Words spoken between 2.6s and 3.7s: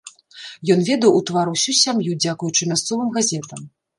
мясцовым газетам.